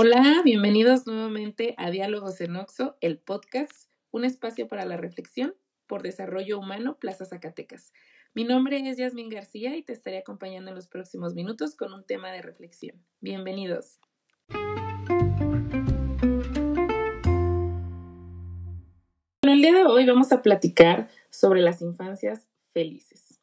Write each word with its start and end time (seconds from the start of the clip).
Hola, 0.00 0.42
bienvenidos 0.44 1.06
nuevamente 1.06 1.76
a 1.78 1.88
Diálogos 1.88 2.40
en 2.40 2.56
Oxo, 2.56 2.96
el 3.00 3.20
podcast, 3.20 3.88
un 4.10 4.24
espacio 4.24 4.66
para 4.66 4.84
la 4.84 4.96
reflexión 4.96 5.54
por 5.86 6.02
desarrollo 6.02 6.58
humano, 6.58 6.98
Plaza 6.98 7.24
Zacatecas. 7.24 7.92
Mi 8.34 8.42
nombre 8.42 8.82
es 8.90 8.96
Yasmin 8.96 9.28
García 9.28 9.76
y 9.76 9.84
te 9.84 9.92
estaré 9.92 10.18
acompañando 10.18 10.70
en 10.70 10.74
los 10.74 10.88
próximos 10.88 11.34
minutos 11.34 11.76
con 11.76 11.92
un 11.92 12.04
tema 12.04 12.32
de 12.32 12.42
reflexión. 12.42 13.00
Bienvenidos. 13.20 14.00
Bueno, 19.42 19.54
el 19.54 19.62
día 19.62 19.74
de 19.74 19.84
hoy 19.84 20.06
vamos 20.06 20.32
a 20.32 20.42
platicar 20.42 21.08
sobre 21.30 21.60
las 21.60 21.80
infancias 21.82 22.48
felices. 22.72 23.33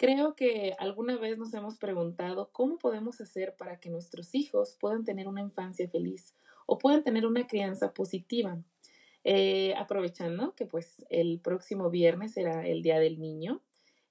Creo 0.00 0.34
que 0.34 0.74
alguna 0.78 1.18
vez 1.18 1.36
nos 1.36 1.52
hemos 1.52 1.76
preguntado 1.76 2.48
cómo 2.52 2.78
podemos 2.78 3.20
hacer 3.20 3.54
para 3.58 3.80
que 3.80 3.90
nuestros 3.90 4.34
hijos 4.34 4.78
puedan 4.80 5.04
tener 5.04 5.28
una 5.28 5.42
infancia 5.42 5.86
feliz 5.90 6.34
o 6.64 6.78
puedan 6.78 7.04
tener 7.04 7.26
una 7.26 7.46
crianza 7.46 7.92
positiva. 7.92 8.58
Eh, 9.24 9.74
aprovechando 9.76 10.54
que 10.54 10.64
pues 10.64 11.04
el 11.10 11.38
próximo 11.40 11.90
viernes 11.90 12.32
será 12.32 12.66
el 12.66 12.80
Día 12.80 12.98
del 12.98 13.20
Niño, 13.20 13.60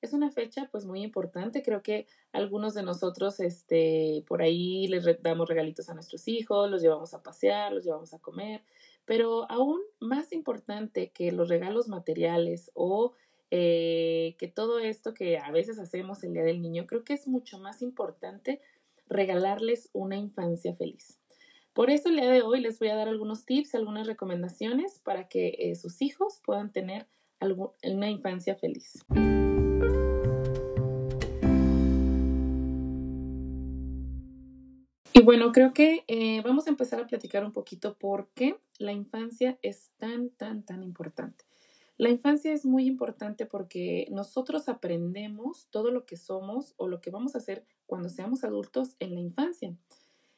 es 0.02 0.14
una 0.14 0.30
fecha 0.30 0.70
pues 0.72 0.86
muy 0.86 1.02
importante. 1.02 1.64
Creo 1.64 1.82
que 1.82 2.06
algunos 2.34 2.76
de 2.76 2.84
nosotros 2.84 3.40
este, 3.40 4.24
por 4.28 4.44
ahí 4.44 4.88
les 4.90 5.04
damos 5.24 5.50
regalitos 5.50 5.90
a 5.90 5.96
nuestros 5.96 6.28
hijos, 6.28 6.70
los 6.70 6.84
llevamos 6.84 7.16
a 7.16 7.24
pasear, 7.24 7.74
los 7.74 7.84
llevamos 7.84 8.14
a 8.14 8.20
comer, 8.20 8.64
pero 9.06 9.50
aún 9.50 9.82
más 10.00 10.34
importante 10.34 11.10
que 11.10 11.32
los 11.32 11.50
regalos 11.50 11.88
materiales 11.88 12.70
o 12.76 13.14
eh, 13.52 14.36
que 14.38 14.48
todo 14.48 14.80
esto 14.80 15.14
que 15.14 15.38
a 15.38 15.52
veces 15.52 15.80
hacemos 15.80 16.24
el 16.24 16.34
Día 16.34 16.44
del 16.44 16.62
Niño, 16.62 16.86
creo 16.88 17.04
que 17.04 17.14
es 17.14 17.28
mucho 17.28 17.60
más 17.60 17.82
importante 17.82 18.62
regalarles 19.08 19.90
una 19.94 20.18
infancia 20.18 20.76
feliz. 20.76 21.20
Por 21.74 21.90
eso 21.90 22.10
el 22.10 22.18
día 22.18 22.30
de 22.30 22.42
hoy 22.42 22.60
les 22.62 22.80
voy 22.80 22.90
a 22.90 22.96
dar 22.96 23.08
algunos 23.08 23.46
tips, 23.46 23.74
algunas 23.74 24.06
recomendaciones 24.06 25.00
para 25.00 25.28
que 25.28 25.56
eh, 25.60 25.76
sus 25.76 26.02
hijos 26.02 26.42
puedan 26.44 26.72
tener 26.72 27.08
una 27.84 28.10
infancia 28.10 28.56
feliz. 28.56 29.00
Y 35.14 35.22
bueno, 35.22 35.52
creo 35.52 35.74
que 35.74 36.04
eh, 36.08 36.42
vamos 36.44 36.68
a 36.68 36.70
empezar 36.70 37.02
a 37.02 37.08
platicar 37.08 37.44
un 37.44 37.52
poquito 37.52 37.98
por 37.98 38.30
qué 38.36 38.58
la 38.78 38.92
infancia 38.92 39.58
es 39.62 39.92
tan, 39.98 40.30
tan, 40.30 40.64
tan 40.64 40.84
importante. 40.84 41.46
La 42.00 42.08
infancia 42.08 42.54
es 42.54 42.66
muy 42.66 42.86
importante 42.86 43.46
porque 43.46 44.08
nosotros 44.10 44.70
aprendemos 44.70 45.68
todo 45.70 45.92
lo 45.92 46.06
que 46.06 46.16
somos 46.16 46.74
o 46.78 46.88
lo 46.88 47.02
que 47.02 47.10
vamos 47.10 47.36
a 47.36 47.40
hacer 47.40 47.66
cuando 47.88 48.08
seamos 48.08 48.46
adultos 48.46 48.96
en 49.00 49.16
la 49.16 49.20
infancia. 49.20 49.76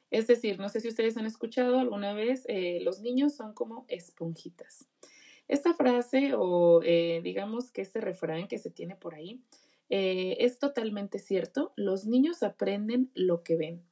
Es 0.09 0.25
decir, 0.25 0.57
no 0.57 0.69
sé 0.69 0.79
si 0.79 0.87
ustedes 0.87 1.17
han 1.17 1.27
escuchado 1.27 1.77
alguna 1.77 2.13
vez, 2.13 2.45
eh, 2.47 2.79
los 2.81 3.01
niños 3.01 3.35
son 3.35 3.53
como 3.53 3.85
esponjitas. 3.89 4.87
Esta 5.47 5.75
frase 5.75 6.33
o 6.35 6.81
eh, 6.83 7.21
digamos 7.23 7.69
que 7.69 7.83
este 7.83 8.01
refrán 8.01 8.47
que 8.47 8.57
se 8.57 8.71
tiene 8.71 8.95
por 8.95 9.13
ahí 9.13 9.39
es 9.87 10.57
totalmente 10.57 11.19
cierto. 11.19 11.73
Los 11.75 12.07
niños 12.07 12.41
aprenden 12.41 13.11
lo 13.13 13.43
que 13.43 13.57
ven. 13.57 13.83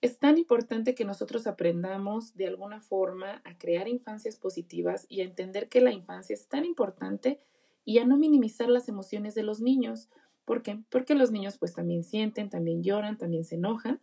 Es 0.00 0.18
tan 0.18 0.38
importante 0.38 0.94
que 0.94 1.04
nosotros 1.04 1.46
aprendamos 1.46 2.34
de 2.34 2.46
alguna 2.46 2.80
forma 2.80 3.42
a 3.44 3.58
crear 3.58 3.86
infancias 3.86 4.36
positivas 4.36 5.04
y 5.08 5.20
a 5.20 5.24
entender 5.24 5.68
que 5.68 5.82
la 5.82 5.92
infancia 5.92 6.34
es 6.34 6.48
tan 6.48 6.64
importante 6.64 7.40
y 7.84 7.98
a 7.98 8.06
no 8.06 8.16
minimizar 8.16 8.68
las 8.68 8.88
emociones 8.88 9.34
de 9.34 9.42
los 9.42 9.60
niños. 9.60 10.08
¿Por 10.46 10.62
qué? 10.62 10.80
Porque 10.88 11.14
los 11.14 11.30
niños 11.30 11.58
pues 11.58 11.74
también 11.74 12.02
sienten, 12.02 12.48
también 12.48 12.82
lloran, 12.82 13.18
también 13.18 13.44
se 13.44 13.56
enojan. 13.56 14.00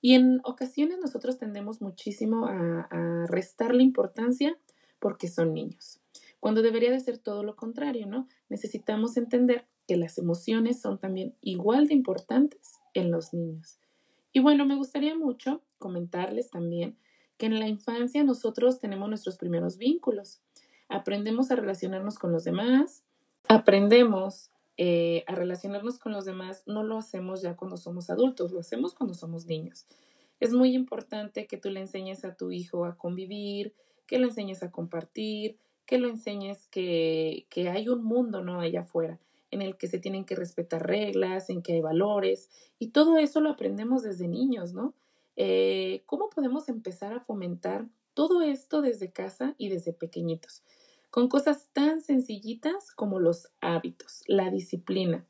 Y 0.00 0.14
en 0.14 0.40
ocasiones 0.44 0.98
nosotros 0.98 1.38
tendemos 1.38 1.80
muchísimo 1.80 2.46
a, 2.46 2.88
a 2.90 3.26
restarle 3.26 3.82
importancia 3.82 4.56
porque 5.00 5.28
son 5.28 5.52
niños, 5.52 6.00
cuando 6.40 6.62
debería 6.62 6.90
de 6.90 7.00
ser 7.00 7.18
todo 7.18 7.42
lo 7.42 7.56
contrario, 7.56 8.06
¿no? 8.06 8.28
Necesitamos 8.48 9.16
entender 9.16 9.66
que 9.86 9.96
las 9.96 10.16
emociones 10.16 10.80
son 10.80 10.98
también 10.98 11.34
igual 11.40 11.88
de 11.88 11.94
importantes 11.94 12.74
en 12.94 13.10
los 13.10 13.34
niños. 13.34 13.78
Y 14.34 14.40
bueno, 14.40 14.66
me 14.66 14.74
gustaría 14.74 15.16
mucho 15.16 15.62
comentarles 15.78 16.50
también 16.50 16.98
que 17.38 17.46
en 17.46 17.60
la 17.60 17.68
infancia 17.68 18.24
nosotros 18.24 18.80
tenemos 18.80 19.08
nuestros 19.08 19.36
primeros 19.36 19.78
vínculos. 19.78 20.40
Aprendemos 20.88 21.52
a 21.52 21.56
relacionarnos 21.56 22.18
con 22.18 22.32
los 22.32 22.42
demás, 22.42 23.04
aprendemos 23.48 24.50
eh, 24.76 25.22
a 25.28 25.36
relacionarnos 25.36 26.00
con 26.00 26.10
los 26.10 26.24
demás, 26.24 26.64
no 26.66 26.82
lo 26.82 26.98
hacemos 26.98 27.42
ya 27.42 27.56
cuando 27.56 27.76
somos 27.76 28.10
adultos, 28.10 28.50
lo 28.50 28.58
hacemos 28.58 28.92
cuando 28.92 29.14
somos 29.14 29.46
niños. 29.46 29.86
Es 30.40 30.52
muy 30.52 30.74
importante 30.74 31.46
que 31.46 31.56
tú 31.56 31.70
le 31.70 31.78
enseñes 31.78 32.24
a 32.24 32.34
tu 32.34 32.50
hijo 32.50 32.86
a 32.86 32.96
convivir, 32.96 33.72
que 34.08 34.18
lo 34.18 34.26
enseñes 34.26 34.64
a 34.64 34.72
compartir, 34.72 35.58
que 35.86 35.98
lo 35.98 36.08
enseñes 36.08 36.66
que, 36.66 37.46
que 37.50 37.68
hay 37.68 37.88
un 37.88 38.02
mundo 38.02 38.42
no 38.42 38.58
allá 38.58 38.80
afuera 38.80 39.20
en 39.54 39.62
el 39.62 39.76
que 39.76 39.86
se 39.86 39.98
tienen 39.98 40.24
que 40.24 40.34
respetar 40.34 40.86
reglas, 40.86 41.48
en 41.48 41.62
que 41.62 41.74
hay 41.74 41.80
valores, 41.80 42.50
y 42.78 42.88
todo 42.88 43.18
eso 43.18 43.40
lo 43.40 43.50
aprendemos 43.50 44.02
desde 44.02 44.26
niños, 44.26 44.74
¿no? 44.74 44.94
Eh, 45.36 46.02
¿Cómo 46.06 46.28
podemos 46.28 46.68
empezar 46.68 47.12
a 47.12 47.20
fomentar 47.20 47.86
todo 48.14 48.42
esto 48.42 48.82
desde 48.82 49.12
casa 49.12 49.54
y 49.56 49.68
desde 49.68 49.92
pequeñitos? 49.92 50.62
Con 51.10 51.28
cosas 51.28 51.68
tan 51.72 52.02
sencillitas 52.02 52.90
como 52.90 53.20
los 53.20 53.48
hábitos, 53.60 54.22
la 54.26 54.50
disciplina. 54.50 55.24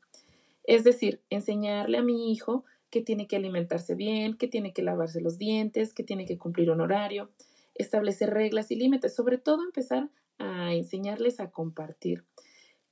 Es 0.63 0.83
decir, 0.83 1.21
enseñarle 1.29 1.99
a 1.99 2.03
mi 2.03 2.31
hijo 2.31 2.65
que 2.89 3.01
tiene 3.01 3.27
que 3.27 3.35
alimentarse 3.35 3.93
bien, 3.93 4.37
que 4.37 4.47
tiene 4.47 4.73
que 4.73 4.81
lavarse 4.81 5.21
los 5.21 5.37
dientes, 5.37 5.93
que 5.93 6.03
tiene 6.03 6.25
que 6.25 6.39
cumplir 6.39 6.71
un 6.71 6.81
horario, 6.81 7.29
establecer 7.75 8.31
reglas 8.31 8.71
y 8.71 8.75
límites, 8.75 9.13
sobre 9.13 9.37
todo 9.37 9.63
empezar 9.63 10.09
a 10.39 10.73
enseñarles 10.73 11.39
a 11.39 11.51
compartir. 11.51 12.23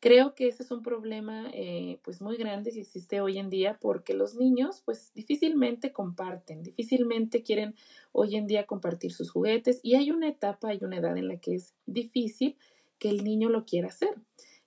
Creo 0.03 0.35
que 0.35 0.49
ese 0.49 0.63
es 0.63 0.71
un 0.71 0.81
problema 0.81 1.49
eh, 1.53 1.97
pues 2.03 2.19
muy 2.19 2.35
grande 2.35 2.73
que 2.73 2.81
existe 2.81 3.21
hoy 3.21 3.37
en 3.37 3.49
día 3.49 3.77
porque 3.79 4.13
los 4.13 4.35
niños 4.35 4.81
pues 4.83 5.13
difícilmente 5.13 5.93
comparten, 5.93 6.61
difícilmente 6.61 7.41
quieren 7.41 7.73
hoy 8.11 8.35
en 8.35 8.45
día 8.45 8.65
compartir 8.65 9.13
sus 9.13 9.31
juguetes 9.31 9.79
y 9.81 9.95
hay 9.95 10.11
una 10.11 10.27
etapa, 10.27 10.67
hay 10.67 10.79
una 10.81 10.97
edad 10.97 11.15
en 11.15 11.29
la 11.29 11.37
que 11.37 11.55
es 11.55 11.73
difícil 11.85 12.57
que 12.99 13.07
el 13.07 13.23
niño 13.23 13.47
lo 13.47 13.63
quiera 13.63 13.87
hacer. 13.87 14.13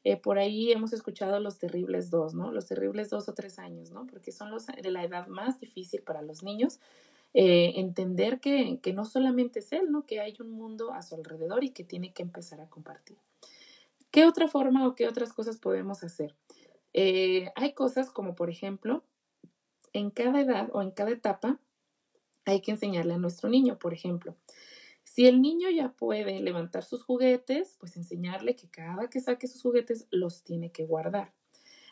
Eh, 0.04 0.16
por 0.16 0.38
ahí 0.38 0.72
hemos 0.72 0.94
escuchado 0.94 1.38
los 1.38 1.58
terribles 1.58 2.08
dos, 2.08 2.32
¿no? 2.32 2.50
Los 2.50 2.64
terribles 2.64 3.10
dos 3.10 3.28
o 3.28 3.34
tres 3.34 3.58
años, 3.58 3.90
¿no? 3.90 4.06
Porque 4.06 4.32
son 4.32 4.50
los 4.50 4.64
de 4.64 4.90
la 4.90 5.04
edad 5.04 5.26
más 5.26 5.60
difícil 5.60 6.00
para 6.00 6.22
los 6.22 6.44
niños. 6.44 6.80
Eh, 7.34 7.74
entender 7.76 8.40
que, 8.40 8.78
que 8.80 8.94
no 8.94 9.04
solamente 9.04 9.58
es 9.58 9.70
él, 9.72 9.90
¿no? 9.90 10.06
Que 10.06 10.20
hay 10.20 10.34
un 10.40 10.50
mundo 10.50 10.94
a 10.94 11.02
su 11.02 11.14
alrededor 11.14 11.62
y 11.62 11.72
que 11.72 11.84
tiene 11.84 12.14
que 12.14 12.22
empezar 12.22 12.62
a 12.62 12.70
compartir. 12.70 13.18
¿Qué 14.16 14.24
otra 14.24 14.48
forma 14.48 14.88
o 14.88 14.94
qué 14.94 15.06
otras 15.06 15.34
cosas 15.34 15.58
podemos 15.58 16.02
hacer? 16.02 16.34
Eh, 16.94 17.50
hay 17.54 17.74
cosas 17.74 18.08
como, 18.08 18.34
por 18.34 18.48
ejemplo, 18.48 19.04
en 19.92 20.10
cada 20.10 20.40
edad 20.40 20.70
o 20.72 20.80
en 20.80 20.90
cada 20.90 21.10
etapa 21.10 21.60
hay 22.46 22.62
que 22.62 22.70
enseñarle 22.70 23.12
a 23.12 23.18
nuestro 23.18 23.50
niño, 23.50 23.78
por 23.78 23.92
ejemplo. 23.92 24.34
Si 25.04 25.26
el 25.26 25.42
niño 25.42 25.68
ya 25.68 25.92
puede 25.92 26.40
levantar 26.40 26.82
sus 26.82 27.04
juguetes, 27.04 27.76
pues 27.78 27.98
enseñarle 27.98 28.56
que 28.56 28.70
cada 28.70 29.10
que 29.10 29.20
saque 29.20 29.48
sus 29.48 29.60
juguetes 29.60 30.06
los 30.10 30.44
tiene 30.44 30.72
que 30.72 30.86
guardar. 30.86 31.34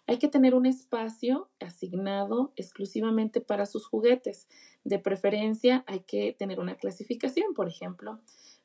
Hay 0.07 0.17
que 0.19 0.29
tener 0.29 0.55
un 0.55 0.65
espacio 0.65 1.51
asignado 1.61 2.55
exclusivamente 2.57 3.43
para 3.43 3.67
sus 3.67 3.87
juguetes. 3.87 4.49
De 4.83 4.99
preferencia, 4.99 5.85
hay 5.87 6.01
que 6.01 6.35
tener 6.39 6.59
una 6.59 6.77
clasificación, 6.77 7.53
por 7.53 7.69
ejemplo, 7.69 8.19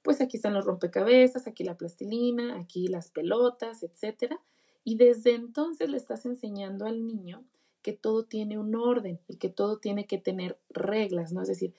pues 0.09 0.22
aquí 0.22 0.38
están 0.38 0.56
los 0.56 0.66
rompecabezas, 0.66 1.46
aquí 1.46 1.64
la 1.64 1.78
plastilina, 1.78 2.59
aquí 2.59 2.88
las 2.88 3.12
pelotas, 3.12 3.84
etcétera. 3.84 4.42
Y 4.84 4.97
desde 4.97 5.36
entonces 5.36 5.88
le 5.88 5.97
estás 5.97 6.25
enseñando 6.25 6.88
al 6.88 7.06
niño 7.06 7.46
que 7.84 7.94
todo 7.94 8.25
tiene 8.25 8.57
un 8.57 8.74
orden 8.74 9.19
y 9.28 9.36
que 9.36 9.50
todo 9.50 9.78
tiene 9.78 10.07
que 10.07 10.18
tener 10.18 10.57
reglas, 10.72 11.31
¿no? 11.31 11.44
Es 11.44 11.48
decir, 11.48 11.75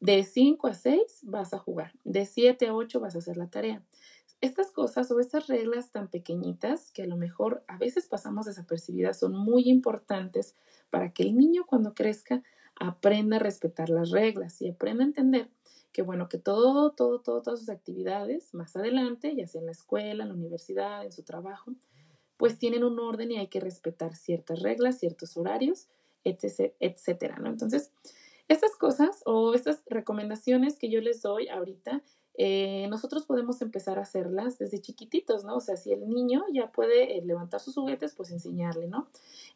de 0.00 0.24
5 0.24 0.66
a 0.66 0.72
6 0.72 1.02
vas 1.24 1.52
a 1.52 1.58
jugar, 1.58 1.92
de 2.04 2.24
7 2.24 2.68
a 2.68 2.74
8 2.74 3.00
vas 3.00 3.16
a 3.16 3.18
hacer 3.18 3.36
la 3.36 3.50
tarea. 3.50 3.84
Estas 4.40 4.70
cosas 4.70 5.10
o 5.10 5.20
estas 5.20 5.46
reglas 5.48 5.90
tan 5.90 6.08
pequeñitas 6.08 6.90
que 6.90 7.02
a 7.02 7.06
lo 7.06 7.18
mejor 7.18 7.64
a 7.68 7.76
veces 7.76 8.06
pasamos 8.06 8.46
desapercibidas 8.46 9.18
son 9.18 9.36
muy 9.36 9.64
importantes 9.68 10.54
para 10.88 11.12
que 11.12 11.22
el 11.22 11.36
niño 11.36 11.66
cuando 11.66 11.92
crezca 11.92 12.42
aprenda 12.76 13.36
a 13.36 13.40
respetar 13.40 13.90
las 13.90 14.08
reglas 14.10 14.62
y 14.62 14.70
aprenda 14.70 15.04
a 15.04 15.08
entender 15.08 15.50
que 15.94 16.02
bueno, 16.02 16.28
que 16.28 16.38
todo, 16.38 16.90
todo, 16.90 17.20
todo, 17.20 17.40
todas 17.40 17.60
sus 17.60 17.68
actividades 17.68 18.52
más 18.52 18.74
adelante, 18.74 19.32
ya 19.36 19.46
sea 19.46 19.60
en 19.60 19.66
la 19.66 19.72
escuela, 19.72 20.24
en 20.24 20.28
la 20.28 20.34
universidad, 20.34 21.04
en 21.04 21.12
su 21.12 21.22
trabajo, 21.22 21.72
pues 22.36 22.58
tienen 22.58 22.82
un 22.82 22.98
orden 22.98 23.30
y 23.30 23.38
hay 23.38 23.46
que 23.46 23.60
respetar 23.60 24.16
ciertas 24.16 24.60
reglas, 24.60 24.98
ciertos 24.98 25.36
horarios, 25.36 25.86
etcétera, 26.24 26.74
etcétera, 26.80 27.38
¿no? 27.38 27.48
Entonces, 27.48 27.92
estas 28.48 28.74
cosas 28.76 29.22
o 29.24 29.54
estas 29.54 29.82
recomendaciones 29.86 30.78
que 30.78 30.90
yo 30.90 31.00
les 31.00 31.22
doy 31.22 31.48
ahorita, 31.48 32.02
eh, 32.36 32.88
nosotros 32.90 33.24
podemos 33.24 33.62
empezar 33.62 34.00
a 34.00 34.02
hacerlas 34.02 34.58
desde 34.58 34.80
chiquititos, 34.80 35.44
¿no? 35.44 35.54
O 35.54 35.60
sea, 35.60 35.76
si 35.76 35.92
el 35.92 36.08
niño 36.08 36.42
ya 36.52 36.72
puede 36.72 37.16
eh, 37.16 37.22
levantar 37.24 37.60
sus 37.60 37.76
juguetes, 37.76 38.14
pues 38.16 38.32
enseñarle, 38.32 38.88
¿no? 38.88 39.06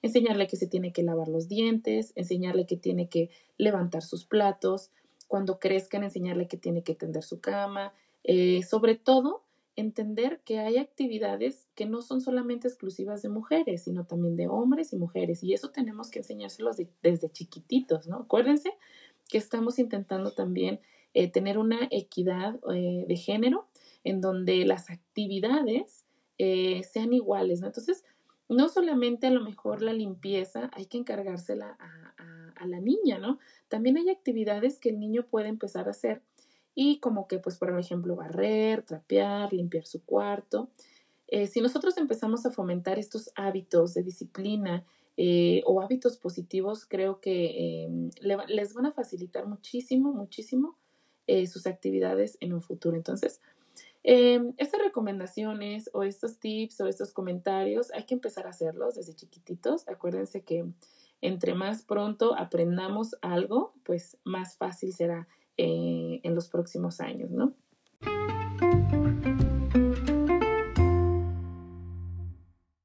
Enseñarle 0.03 0.47
que 0.47 0.57
se 0.57 0.69
tiene 0.69 0.93
que 0.93 1.03
lavar 1.03 1.27
los 1.27 1.49
dientes, 1.49 2.13
enseñarle 2.15 2.65
que 2.65 2.77
tiene 2.77 3.09
que 3.09 3.31
levantar 3.57 4.03
sus 4.03 4.25
platos, 4.25 4.93
cuando 5.29 5.59
crezcan, 5.61 6.03
enseñarle 6.03 6.49
que 6.49 6.57
tiene 6.57 6.83
que 6.83 6.95
tender 6.95 7.23
su 7.23 7.41
cama, 7.41 7.93
eh, 8.25 8.63
sobre 8.65 8.97
todo 8.97 9.45
entender 9.77 10.41
que 10.45 10.59
hay 10.59 10.77
actividades 10.77 11.69
que 11.77 11.87
no 11.87 12.03
son 12.03 12.21
solamente 12.21 12.67
exclusivas 12.67 13.23
de 13.23 13.29
mujeres, 13.29 13.85
sino 13.85 14.05
también 14.07 14.35
de 14.35 14.49
hombres 14.49 14.93
y 14.93 14.97
mujeres. 14.97 15.45
Y 15.45 15.55
eso 15.55 15.71
tenemos 15.71 16.11
que 16.11 16.19
enseñárselos 16.19 16.79
desde 17.01 17.31
chiquititos, 17.31 18.09
¿no? 18.09 18.17
Acuérdense 18.17 18.73
que 19.29 19.39
estamos 19.39 19.79
intentando 19.79 20.33
también 20.33 20.81
eh, 21.15 21.31
tener 21.31 21.59
una 21.59 21.89
equidad 21.91 22.59
eh, 22.75 23.05
de 23.07 23.17
género 23.17 23.69
en 24.03 24.21
donde 24.21 24.65
las 24.65 24.91
actividades 24.91 26.05
eh, 26.39 26.83
sean 26.83 27.13
iguales, 27.13 27.61
¿no? 27.61 27.69
Entonces, 27.69 28.05
no 28.49 28.69
solamente 28.69 29.29
a 29.29 29.31
lo 29.31 29.43
mejor 29.43 29.83
la 29.83 29.93
limpieza 29.93 30.71
hay 30.73 30.87
que 30.87 30.99
encargársela 30.99 31.77
a, 31.79 32.15
a 32.23 32.38
la 32.67 32.81
niña, 32.81 33.19
¿no? 33.19 33.39
También 33.69 33.97
hay 33.97 34.11
actividades 34.11 34.79
que 34.79 34.91
el 34.91 34.99
niño 34.99 35.27
puede 35.27 35.49
empezar 35.49 35.89
a 35.89 35.93
hacer 35.93 36.23
y 36.81 37.01
como 37.01 37.27
que, 37.27 37.41
pues, 37.41 37.59
por 37.59 37.77
ejemplo, 37.77 38.15
barrer, 38.15 38.83
trapear, 38.83 39.53
limpiar 39.53 39.85
su 39.85 40.05
cuarto. 40.05 40.71
Eh, 41.27 41.49
si 41.49 41.61
nosotros 41.61 41.97
empezamos 41.99 42.47
a 42.47 42.53
fomentar 42.53 43.01
estos 43.01 43.33
hábitos 43.35 43.95
de 43.95 44.05
disciplina 44.05 44.87
eh, 45.17 45.61
o 45.67 45.83
hábitos 45.83 46.17
positivos, 46.19 46.87
creo 46.87 47.21
que 47.21 47.83
em, 47.85 48.11
les 48.21 48.75
van 48.75 48.87
a 48.87 48.93
facilitar 48.93 49.47
muchísimo, 49.47 50.13
muchísimo 50.13 50.79
eh, 51.27 51.49
sus 51.49 51.67
actividades 51.67 52.39
en 52.41 52.53
un 52.53 52.63
futuro. 52.63 52.97
Entonces, 52.97 53.41
em, 54.05 54.55
estas 54.57 54.81
recomendaciones 54.81 55.91
o 55.93 56.05
estos 56.05 56.39
tips 56.39 56.81
o 56.81 56.87
estos 56.87 57.13
comentarios 57.13 57.91
hay 57.93 58.05
que 58.05 58.15
empezar 58.15 58.47
a 58.47 58.51
hacerlos 58.51 58.95
desde 58.95 59.15
chiquititos. 59.15 59.87
Acuérdense 59.89 60.45
que 60.45 60.65
entre 61.21 61.55
más 61.55 61.83
pronto 61.83 62.35
aprendamos 62.37 63.17
algo, 63.23 63.75
pues 63.85 64.19
más 64.25 64.57
fácil 64.57 64.93
será 64.93 65.29
eh, 65.57 66.21
en 66.23 66.35
los 66.35 66.49
próximos 66.49 67.01
años, 67.01 67.31
¿no? 67.31 67.55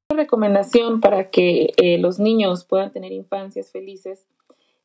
Recomendación 0.09 1.01
para 1.01 1.30
que 1.30 1.74
eh, 1.77 1.97
los 1.97 2.19
niños 2.19 2.65
puedan 2.65 2.91
tener 2.91 3.12
infancias 3.12 3.71
felices 3.71 4.27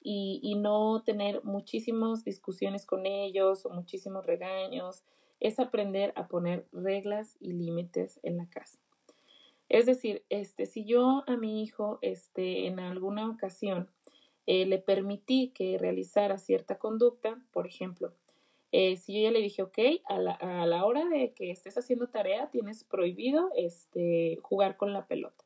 y, 0.02 0.54
no 0.56 1.02
tener 1.04 1.44
muchísimas 1.44 2.24
discusiones 2.24 2.86
con 2.86 3.04
ellos 3.04 3.66
o 3.66 3.70
muchísimos 3.70 4.24
regaños 4.24 5.04
es 5.40 5.60
aprender 5.60 6.12
a 6.16 6.28
poner 6.28 6.66
reglas 6.72 7.36
y 7.40 7.52
límites 7.52 8.18
en 8.22 8.38
la 8.38 8.48
casa. 8.48 8.78
Es 9.68 9.86
decir, 9.86 10.24
este, 10.30 10.66
si 10.66 10.84
yo 10.84 11.24
a 11.26 11.36
mi 11.36 11.62
hijo 11.62 11.98
este, 12.00 12.66
en 12.66 12.80
alguna 12.80 13.28
ocasión 13.28 13.90
eh, 14.46 14.64
le 14.64 14.78
permití 14.78 15.50
que 15.54 15.76
realizara 15.78 16.38
cierta 16.38 16.78
conducta, 16.78 17.42
por 17.52 17.66
ejemplo, 17.66 18.14
eh, 18.72 18.96
si 18.96 19.14
yo 19.14 19.28
ya 19.28 19.30
le 19.30 19.40
dije, 19.40 19.62
ok, 19.62 19.78
a 20.06 20.18
la, 20.18 20.84
hora 20.84 21.04
de 21.06 21.32
que 21.32 21.50
estés 21.50 21.76
haciendo 21.76 22.08
tarea, 22.08 22.50
tienes 22.50 22.84
prohibido 22.84 23.50
este, 23.56 24.38
jugar 24.42 24.76
con 24.76 24.92
la 24.92 25.06
pelota. 25.06 25.44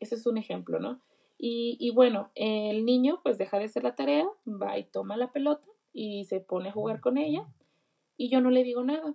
Ese 0.00 0.14
es 0.14 0.26
un 0.26 0.38
ejemplo, 0.38 0.78
¿no? 0.78 1.00
Y, 1.38 1.76
y, 1.80 1.90
bueno, 1.90 2.30
el 2.34 2.84
niño 2.84 3.20
pues 3.22 3.36
deja 3.36 3.58
de 3.58 3.64
hacer 3.64 3.82
la 3.82 3.96
tarea, 3.96 4.28
va 4.46 4.78
y 4.78 4.84
toma 4.84 5.16
la 5.16 5.32
pelota 5.32 5.66
y 5.92 6.24
se 6.24 6.40
pone 6.40 6.68
a 6.68 6.72
jugar 6.72 7.00
con 7.00 7.18
ella 7.18 7.46
y 8.16 8.28
yo 8.28 8.40
no 8.40 8.50
le 8.50 8.62
digo 8.62 8.84
nada. 8.84 9.14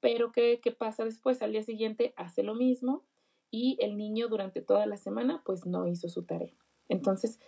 Pero 0.00 0.32
¿qué, 0.32 0.60
qué 0.62 0.72
pasa 0.72 1.04
después? 1.04 1.42
Al 1.42 1.52
día 1.52 1.62
siguiente 1.62 2.12
hace 2.16 2.42
lo 2.42 2.54
mismo 2.54 3.04
y 3.52 3.76
el 3.80 3.96
niño 3.96 4.26
durante 4.26 4.62
toda 4.62 4.86
la 4.86 4.96
semana 4.96 5.42
pues 5.44 5.66
no 5.66 5.86
hizo 5.86 6.08
su 6.08 6.24
tarea. 6.24 6.52
Entonces, 6.88 7.38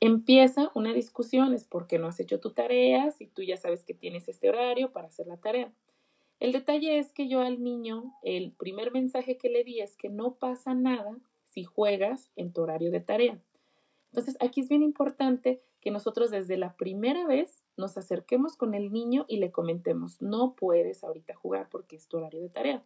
empieza 0.00 0.70
una 0.74 0.94
discusión, 0.94 1.52
es 1.52 1.64
porque 1.64 1.98
no 1.98 2.06
has 2.06 2.20
hecho 2.20 2.40
tu 2.40 2.52
tarea, 2.52 3.10
si 3.10 3.26
tú 3.26 3.42
ya 3.42 3.58
sabes 3.58 3.84
que 3.84 3.92
tienes 3.92 4.28
este 4.28 4.48
horario 4.48 4.92
para 4.92 5.08
hacer 5.08 5.26
la 5.26 5.36
tarea. 5.36 5.74
El 6.38 6.52
detalle 6.52 6.98
es 6.98 7.12
que 7.12 7.28
yo 7.28 7.40
al 7.40 7.62
niño, 7.62 8.14
el 8.22 8.52
primer 8.52 8.92
mensaje 8.92 9.36
que 9.36 9.50
le 9.50 9.64
di 9.64 9.80
es 9.80 9.96
que 9.96 10.08
no 10.08 10.36
pasa 10.36 10.72
nada 10.74 11.18
si 11.44 11.64
juegas 11.64 12.30
en 12.36 12.52
tu 12.52 12.62
horario 12.62 12.92
de 12.92 13.00
tarea. 13.00 13.42
Entonces, 14.12 14.36
aquí 14.40 14.60
es 14.60 14.68
bien 14.68 14.84
importante 14.84 15.60
que 15.80 15.90
nosotros 15.90 16.30
desde 16.30 16.56
la 16.56 16.76
primera 16.76 17.26
vez 17.26 17.64
nos 17.76 17.98
acerquemos 17.98 18.56
con 18.56 18.74
el 18.74 18.92
niño 18.92 19.26
y 19.28 19.38
le 19.38 19.50
comentemos, 19.50 20.22
no 20.22 20.54
puedes 20.54 21.02
ahorita 21.02 21.34
jugar 21.34 21.68
porque 21.68 21.96
es 21.96 22.06
tu 22.06 22.18
horario 22.18 22.40
de 22.40 22.48
tarea. 22.48 22.84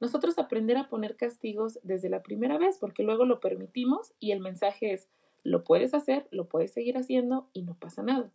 Nosotros 0.00 0.38
aprender 0.38 0.76
a 0.76 0.88
poner 0.88 1.16
castigos 1.16 1.80
desde 1.82 2.08
la 2.08 2.22
primera 2.22 2.58
vez 2.58 2.78
porque 2.78 3.02
luego 3.02 3.24
lo 3.24 3.40
permitimos 3.40 4.12
y 4.20 4.32
el 4.32 4.40
mensaje 4.40 4.92
es, 4.92 5.08
lo 5.42 5.64
puedes 5.64 5.94
hacer, 5.94 6.28
lo 6.30 6.48
puedes 6.48 6.72
seguir 6.72 6.96
haciendo 6.96 7.48
y 7.52 7.62
no 7.62 7.74
pasa 7.74 8.02
nada. 8.02 8.30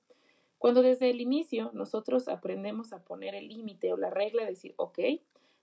Cuando 0.58 0.82
desde 0.82 1.10
el 1.10 1.22
inicio 1.22 1.72
nosotros 1.74 2.28
aprendemos 2.28 2.94
a 2.94 3.04
poner 3.04 3.36
el 3.36 3.48
límite 3.48 3.92
o 3.94 3.98
la 3.98 4.10
regla, 4.10 4.46
decir, 4.46 4.74
ok, 4.78 5.00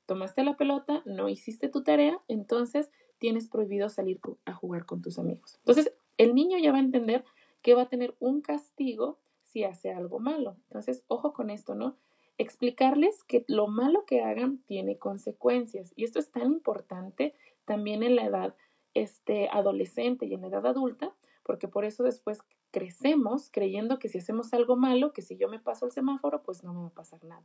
tomaste 0.06 0.44
la 0.44 0.56
pelota, 0.56 1.02
no 1.04 1.28
hiciste 1.28 1.68
tu 1.68 1.82
tarea, 1.82 2.20
entonces 2.28 2.90
tienes 3.18 3.48
prohibido 3.48 3.88
salir 3.88 4.20
a 4.44 4.52
jugar 4.52 4.86
con 4.86 5.02
tus 5.02 5.18
amigos. 5.18 5.56
Entonces, 5.58 5.92
el 6.18 6.34
niño 6.34 6.58
ya 6.58 6.72
va 6.72 6.78
a 6.78 6.82
entender 6.82 7.24
que 7.62 7.74
va 7.74 7.82
a 7.82 7.88
tener 7.88 8.14
un 8.18 8.40
castigo 8.40 9.18
si 9.44 9.64
hace 9.64 9.92
algo 9.92 10.18
malo. 10.18 10.56
Entonces, 10.68 11.04
ojo 11.08 11.32
con 11.32 11.50
esto, 11.50 11.74
¿no? 11.74 11.96
Explicarles 12.40 13.22
que 13.22 13.44
lo 13.48 13.66
malo 13.66 14.06
que 14.06 14.22
hagan 14.22 14.62
tiene 14.64 14.96
consecuencias. 14.96 15.92
Y 15.94 16.04
esto 16.04 16.18
es 16.18 16.30
tan 16.30 16.46
importante 16.46 17.34
también 17.66 18.02
en 18.02 18.16
la 18.16 18.24
edad 18.24 18.56
este, 18.94 19.50
adolescente 19.50 20.24
y 20.24 20.32
en 20.32 20.40
la 20.40 20.46
edad 20.46 20.66
adulta, 20.66 21.14
porque 21.42 21.68
por 21.68 21.84
eso 21.84 22.02
después 22.02 22.38
crecemos 22.70 23.50
creyendo 23.52 23.98
que 23.98 24.08
si 24.08 24.16
hacemos 24.16 24.54
algo 24.54 24.76
malo, 24.76 25.12
que 25.12 25.20
si 25.20 25.36
yo 25.36 25.50
me 25.50 25.58
paso 25.58 25.84
el 25.84 25.92
semáforo, 25.92 26.42
pues 26.42 26.64
no 26.64 26.72
me 26.72 26.80
va 26.80 26.86
a 26.86 26.94
pasar 26.94 27.22
nada. 27.24 27.44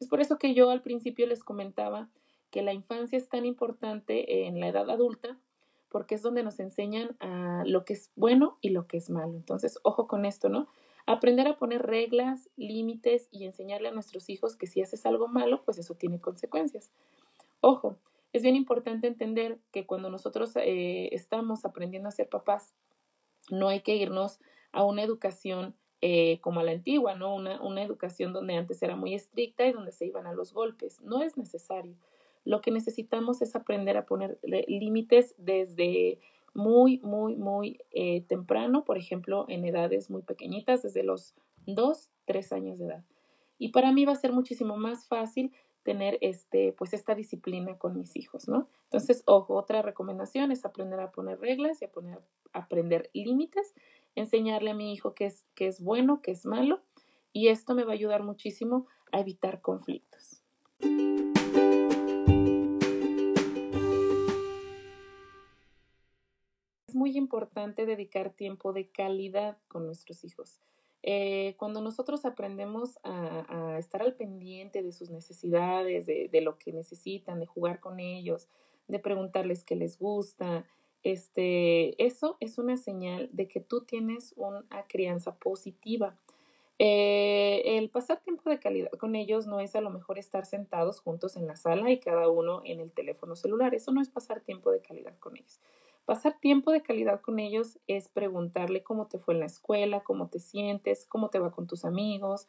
Es 0.00 0.08
por 0.08 0.20
eso 0.20 0.38
que 0.38 0.54
yo 0.54 0.70
al 0.70 0.82
principio 0.82 1.28
les 1.28 1.44
comentaba 1.44 2.08
que 2.50 2.62
la 2.62 2.72
infancia 2.72 3.16
es 3.16 3.28
tan 3.28 3.44
importante 3.44 4.46
en 4.48 4.58
la 4.58 4.66
edad 4.66 4.90
adulta, 4.90 5.38
porque 5.88 6.16
es 6.16 6.22
donde 6.22 6.42
nos 6.42 6.58
enseñan 6.58 7.16
a 7.20 7.62
lo 7.64 7.84
que 7.84 7.92
es 7.92 8.10
bueno 8.16 8.58
y 8.60 8.70
lo 8.70 8.88
que 8.88 8.96
es 8.96 9.08
malo. 9.08 9.36
Entonces, 9.36 9.78
ojo 9.84 10.08
con 10.08 10.24
esto, 10.26 10.48
¿no? 10.48 10.66
Aprender 11.06 11.46
a 11.46 11.56
poner 11.56 11.82
reglas, 11.82 12.50
límites 12.56 13.28
y 13.30 13.44
enseñarle 13.44 13.88
a 13.88 13.92
nuestros 13.92 14.28
hijos 14.28 14.56
que 14.56 14.66
si 14.66 14.82
haces 14.82 15.06
algo 15.06 15.28
malo, 15.28 15.62
pues 15.64 15.78
eso 15.78 15.94
tiene 15.94 16.20
consecuencias. 16.20 16.90
Ojo, 17.60 17.96
es 18.32 18.42
bien 18.42 18.56
importante 18.56 19.06
entender 19.06 19.58
que 19.70 19.86
cuando 19.86 20.10
nosotros 20.10 20.56
eh, 20.56 21.14
estamos 21.14 21.64
aprendiendo 21.64 22.08
a 22.08 22.12
ser 22.12 22.28
papás, 22.28 22.74
no 23.50 23.68
hay 23.68 23.80
que 23.80 23.94
irnos 23.94 24.40
a 24.72 24.84
una 24.84 25.02
educación 25.02 25.76
eh, 26.00 26.40
como 26.40 26.60
a 26.60 26.64
la 26.64 26.72
antigua, 26.72 27.14
¿no? 27.14 27.34
Una, 27.34 27.62
una 27.62 27.82
educación 27.82 28.32
donde 28.32 28.56
antes 28.56 28.82
era 28.82 28.96
muy 28.96 29.14
estricta 29.14 29.66
y 29.66 29.72
donde 29.72 29.92
se 29.92 30.06
iban 30.06 30.26
a 30.26 30.32
los 30.32 30.52
golpes. 30.52 31.00
No 31.00 31.22
es 31.22 31.38
necesario. 31.38 31.96
Lo 32.44 32.60
que 32.60 32.70
necesitamos 32.70 33.42
es 33.42 33.56
aprender 33.56 33.96
a 33.96 34.06
poner 34.06 34.38
límites 34.42 35.34
desde 35.38 36.20
muy, 36.56 36.98
muy, 37.00 37.36
muy 37.36 37.78
eh, 37.90 38.22
temprano, 38.22 38.84
por 38.84 38.96
ejemplo, 38.96 39.44
en 39.48 39.64
edades 39.64 40.10
muy 40.10 40.22
pequeñitas, 40.22 40.82
desde 40.82 41.02
los 41.04 41.34
2, 41.66 42.10
3 42.24 42.52
años 42.52 42.78
de 42.78 42.86
edad. 42.86 43.04
Y 43.58 43.68
para 43.68 43.92
mí 43.92 44.04
va 44.04 44.12
a 44.12 44.16
ser 44.16 44.32
muchísimo 44.32 44.76
más 44.76 45.06
fácil 45.06 45.52
tener 45.82 46.18
este, 46.20 46.72
pues 46.72 46.94
esta 46.94 47.14
disciplina 47.14 47.78
con 47.78 47.96
mis 47.96 48.16
hijos, 48.16 48.48
¿no? 48.48 48.68
Entonces, 48.84 49.22
ojo, 49.26 49.54
otra 49.54 49.82
recomendación 49.82 50.50
es 50.50 50.64
aprender 50.64 50.98
a 50.98 51.12
poner 51.12 51.38
reglas 51.38 51.80
y 51.80 51.84
a 51.84 51.92
poner, 51.92 52.18
aprender 52.52 53.10
límites, 53.12 53.74
enseñarle 54.14 54.70
a 54.70 54.74
mi 54.74 54.92
hijo 54.92 55.14
qué 55.14 55.26
es, 55.26 55.46
qué 55.54 55.68
es 55.68 55.80
bueno, 55.80 56.22
qué 56.22 56.32
es 56.32 56.44
malo, 56.44 56.80
y 57.32 57.48
esto 57.48 57.74
me 57.74 57.84
va 57.84 57.92
a 57.92 57.94
ayudar 57.94 58.24
muchísimo 58.24 58.86
a 59.12 59.20
evitar 59.20 59.60
conflictos. 59.60 60.35
Muy 67.06 67.16
importante 67.16 67.86
dedicar 67.86 68.30
tiempo 68.30 68.72
de 68.72 68.88
calidad 68.88 69.58
con 69.68 69.86
nuestros 69.86 70.24
hijos. 70.24 70.60
Eh, 71.04 71.54
cuando 71.56 71.80
nosotros 71.80 72.24
aprendemos 72.24 72.98
a, 73.04 73.76
estar 73.78 74.02
al 74.02 74.14
pendiente 74.14 74.82
de 74.82 74.90
sus 74.90 75.08
necesidades, 75.10 76.06
de, 76.06 76.40
lo 76.42 76.58
que 76.58 76.72
necesitan, 76.72 77.38
de 77.38 77.46
jugar 77.46 77.78
con 77.78 78.00
ellos, 78.00 78.48
de 78.88 78.98
preguntarles 78.98 79.62
qué 79.62 79.76
les 79.76 80.00
gusta, 80.00 80.66
este, 81.04 82.02
eso 82.04 82.38
es 82.40 82.58
una 82.58 82.76
señal 82.76 83.28
de 83.32 83.46
que 83.46 83.60
tú 83.60 83.82
tienes 83.82 84.34
una 84.36 84.64
crianza 84.88 85.36
positiva. 85.36 86.18
Eh, 86.80 87.78
el 87.78 87.88
pasar 87.88 88.20
tiempo 88.20 88.50
de 88.50 88.58
calidad 88.58 88.90
con 88.98 89.14
ellos 89.14 89.46
no 89.46 89.60
es 89.60 89.76
a 89.76 89.80
lo 89.80 89.90
mejor 89.90 90.18
estar 90.18 90.44
sentados 90.44 91.00
juntos 91.00 91.36
en 91.36 91.46
la 91.46 91.54
sala 91.54 91.90
y 91.92 92.00
cada 92.00 92.28
uno 92.28 92.62
en 92.64 92.80
el 92.80 92.90
teléfono 92.90 93.36
celular. 93.36 93.76
Eso 93.76 93.92
no 93.92 94.02
es 94.02 94.08
pasar 94.08 94.40
tiempo 94.40 94.72
de 94.72 94.80
calidad 94.80 95.16
con 95.20 95.36
ellos. 95.36 95.60
Pasar 96.06 96.38
tiempo 96.38 96.70
de 96.70 96.82
calidad 96.82 97.20
con 97.20 97.40
ellos 97.40 97.80
es 97.88 98.08
preguntarle 98.08 98.84
cómo 98.84 99.08
te 99.08 99.18
fue 99.18 99.34
en 99.34 99.40
la 99.40 99.46
escuela, 99.46 100.04
cómo 100.04 100.28
te 100.28 100.38
sientes, 100.38 101.04
cómo 101.04 101.30
te 101.30 101.40
va 101.40 101.50
con 101.50 101.66
tus 101.66 101.84
amigos, 101.84 102.46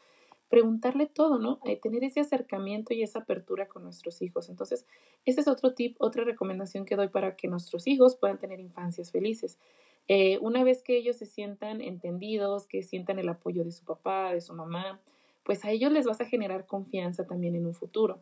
preguntarle 0.47 1.07
todo, 1.07 1.39
¿no? 1.39 1.59
Eh, 1.65 1.75
tener 1.75 2.03
ese 2.03 2.19
acercamiento 2.19 2.93
y 2.93 3.01
esa 3.01 3.19
apertura 3.19 3.67
con 3.67 3.83
nuestros 3.83 4.21
hijos. 4.21 4.49
Entonces, 4.49 4.85
ese 5.25 5.41
es 5.41 5.47
otro 5.47 5.73
tip, 5.73 5.95
otra 5.99 6.23
recomendación 6.23 6.85
que 6.85 6.95
doy 6.95 7.07
para 7.07 7.35
que 7.35 7.47
nuestros 7.47 7.87
hijos 7.87 8.15
puedan 8.15 8.37
tener 8.37 8.59
infancias 8.59 9.11
felices. 9.11 9.57
Eh, 10.07 10.37
una 10.39 10.63
vez 10.63 10.83
que 10.83 10.95
ellos 10.95 11.17
se 11.17 11.25
sientan 11.25 11.81
entendidos, 11.81 12.67
que 12.67 12.83
sientan 12.83 13.17
el 13.17 13.27
apoyo 13.27 13.63
de 13.63 13.71
su 13.71 13.83
papá, 13.85 14.33
de 14.33 14.41
su 14.41 14.53
mamá, 14.53 15.01
pues 15.43 15.65
a 15.65 15.71
ellos 15.71 15.91
les 15.91 16.05
vas 16.05 16.21
a 16.21 16.25
generar 16.25 16.67
confianza 16.67 17.25
también 17.25 17.55
en 17.55 17.65
un 17.65 17.73
futuro. 17.73 18.19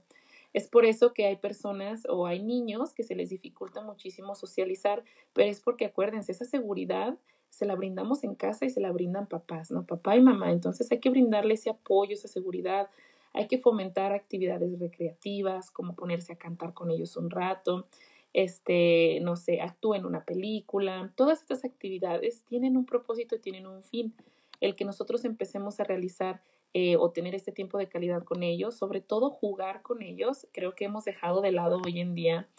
Es 0.55 0.69
por 0.69 0.85
eso 0.85 1.13
que 1.13 1.25
hay 1.25 1.35
personas 1.35 2.07
o 2.07 2.27
hay 2.27 2.41
niños 2.41 2.93
que 2.93 3.03
se 3.03 3.13
les 3.13 3.29
dificulta 3.29 3.81
muchísimo 3.81 4.35
socializar, 4.35 5.03
pero 5.33 5.49
es 5.49 5.59
porque 5.59 5.83
acuérdense, 5.83 6.31
esa 6.31 6.45
seguridad 6.45 7.17
se 7.49 7.65
la 7.65 7.75
brindamos 7.75 8.23
en 8.23 8.35
casa 8.35 8.63
y 8.63 8.69
se 8.69 8.79
la 8.79 8.93
brindan 8.93 9.27
papás, 9.27 9.69
¿no? 9.69 9.85
Papá 9.85 10.15
y 10.15 10.21
mamá. 10.21 10.53
Entonces 10.53 10.89
hay 10.93 11.01
que 11.01 11.09
brindarle 11.09 11.55
ese 11.55 11.71
apoyo, 11.71 12.13
esa 12.13 12.29
seguridad. 12.29 12.89
Hay 13.33 13.49
que 13.49 13.57
fomentar 13.57 14.13
actividades 14.13 14.79
recreativas, 14.79 15.71
como 15.71 15.93
ponerse 15.93 16.31
a 16.31 16.37
cantar 16.37 16.73
con 16.73 16.89
ellos 16.89 17.17
un 17.17 17.31
rato, 17.31 17.87
este, 18.31 19.19
no 19.23 19.35
sé, 19.35 19.59
actúen 19.59 20.05
una 20.05 20.23
película. 20.23 21.11
Todas 21.15 21.41
estas 21.41 21.65
actividades 21.65 22.45
tienen 22.45 22.77
un 22.77 22.85
propósito 22.85 23.35
y 23.35 23.39
tienen 23.39 23.67
un 23.67 23.83
fin. 23.83 24.13
El 24.61 24.73
que 24.77 24.85
nosotros 24.85 25.25
empecemos 25.25 25.81
a 25.81 25.83
realizar 25.83 26.41
eh, 26.77 26.97
o 26.97 27.09
tener 27.09 27.33
este 27.35 27.53
tiempo 27.53 27.77
de 27.77 27.87
calidad 27.87 28.25
con 28.25 28.43
ellos, 28.43 28.75
sobre 28.75 28.99
todo 28.99 29.29
jugar 29.29 29.81
con 29.81 30.01
ellos. 30.01 30.45
Creo 30.51 30.75
que 30.75 30.83
hemos 30.83 31.05
dejado 31.05 31.39
de 31.39 31.53
lado 31.53 31.81
hoy 31.85 32.01
en 32.01 32.15
día 32.15 32.49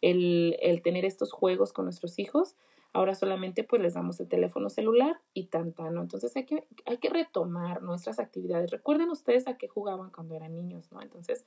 el, 0.00 0.56
el 0.62 0.80
tener 0.80 1.04
estos 1.04 1.30
juegos 1.30 1.74
con 1.74 1.84
nuestros 1.84 2.18
hijos. 2.18 2.56
Ahora 2.94 3.14
solamente 3.14 3.64
pues 3.64 3.82
les 3.82 3.92
damos 3.92 4.18
el 4.18 4.28
teléfono 4.28 4.70
celular 4.70 5.20
y 5.34 5.48
tan 5.48 5.74
¿no? 5.92 6.00
Entonces 6.00 6.34
hay 6.36 6.46
que, 6.46 6.66
hay 6.86 6.96
que 6.96 7.10
retomar 7.10 7.82
nuestras 7.82 8.18
actividades. 8.18 8.70
Recuerden 8.70 9.10
ustedes 9.10 9.46
a 9.46 9.58
qué 9.58 9.68
jugaban 9.68 10.08
cuando 10.08 10.34
eran 10.34 10.54
niños, 10.54 10.90
¿no? 10.90 11.02
Entonces, 11.02 11.44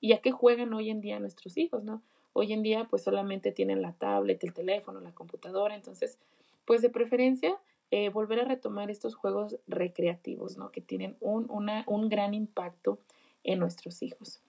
y 0.00 0.14
a 0.14 0.22
qué 0.22 0.32
juegan 0.32 0.72
hoy 0.72 0.88
en 0.88 1.02
día 1.02 1.20
nuestros 1.20 1.58
hijos, 1.58 1.84
¿no? 1.84 2.00
Hoy 2.32 2.54
en 2.54 2.62
día 2.62 2.86
pues 2.88 3.02
solamente 3.02 3.52
tienen 3.52 3.82
la 3.82 3.92
tablet, 3.92 4.42
el 4.44 4.54
teléfono, 4.54 5.00
la 5.00 5.12
computadora, 5.12 5.74
entonces 5.74 6.18
pues 6.64 6.80
de 6.80 6.88
preferencia 6.88 7.58
eh, 7.90 8.08
volver 8.08 8.40
a 8.40 8.44
retomar 8.44 8.90
estos 8.90 9.14
juegos 9.14 9.58
recreativos, 9.66 10.56
¿no? 10.56 10.72
Que 10.72 10.80
tienen 10.80 11.16
un, 11.20 11.46
un 11.48 12.08
gran 12.08 12.34
impacto 12.34 12.98
en 13.44 13.58
nuestros 13.58 14.02
hijos. 14.02 14.42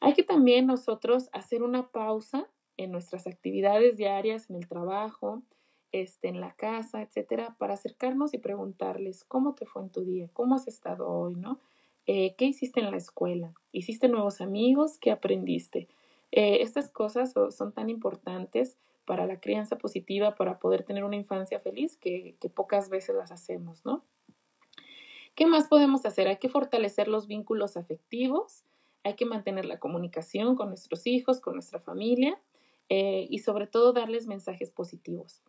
Hay 0.00 0.14
que 0.14 0.22
también 0.22 0.66
nosotros 0.66 1.28
hacer 1.32 1.62
una 1.62 1.88
pausa 1.88 2.48
en 2.76 2.92
nuestras 2.92 3.26
actividades 3.26 3.96
diarias, 3.96 4.48
en 4.50 4.56
el 4.56 4.68
trabajo, 4.68 5.42
este, 5.92 6.28
en 6.28 6.40
la 6.40 6.52
casa, 6.54 7.02
etcétera, 7.02 7.56
para 7.58 7.74
acercarnos 7.74 8.34
y 8.34 8.38
preguntarles 8.38 9.24
cómo 9.24 9.54
te 9.54 9.66
fue 9.66 9.82
en 9.82 9.90
tu 9.90 10.04
día, 10.04 10.28
cómo 10.32 10.54
has 10.54 10.68
estado 10.68 11.08
hoy, 11.08 11.34
¿no? 11.34 11.58
Eh, 12.06 12.34
¿Qué 12.36 12.46
hiciste 12.46 12.80
en 12.80 12.90
la 12.90 12.96
escuela? 12.96 13.52
¿Hiciste 13.72 14.08
nuevos 14.08 14.40
amigos? 14.40 14.98
¿Qué 14.98 15.10
aprendiste? 15.10 15.88
Eh, 16.30 16.62
estas 16.62 16.90
cosas 16.90 17.32
son 17.32 17.72
tan 17.72 17.90
importantes 17.90 18.78
para 19.08 19.26
la 19.26 19.40
crianza 19.40 19.78
positiva, 19.78 20.34
para 20.34 20.58
poder 20.58 20.82
tener 20.82 21.02
una 21.02 21.16
infancia 21.16 21.58
feliz, 21.60 21.96
que, 21.96 22.36
pocas 22.54 22.90
veces 22.90 23.16
las 23.16 23.32
hacemos, 23.32 23.82
¿no? 23.86 24.04
¿Qué 25.34 25.46
más 25.46 25.66
podemos 25.66 26.04
hacer? 26.04 26.28
Hay 26.28 26.36
que 26.36 26.50
fortalecer 26.50 27.08
los 27.08 27.26
vínculos 27.26 27.78
afectivos, 27.78 28.64
hay 29.04 29.14
que 29.14 29.24
mantener 29.24 29.64
la 29.64 29.78
comunicación 29.78 30.56
con 30.56 30.68
nuestros 30.68 31.06
hijos, 31.06 31.40
con 31.40 31.54
nuestra 31.54 31.80
familia 31.80 32.38
eh, 32.90 33.26
y 33.30 33.38
sobre 33.38 33.66
todo 33.66 33.94
darles 33.94 34.26
mensajes 34.26 34.70
positivos. 34.70 35.42